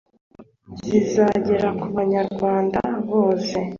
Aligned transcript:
zizagera 0.85 1.69
ku 1.79 1.87
banyarwanda 1.97 2.79
bose. 3.11 3.57